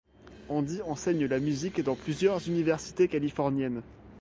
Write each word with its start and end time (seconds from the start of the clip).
Handy 0.49 0.81
enseigne 0.81 1.27
la 1.27 1.37
musique 1.39 1.83
dans 1.83 1.93
plusieurs 1.93 2.47
universités 2.47 3.07
californiennes. 3.07 3.83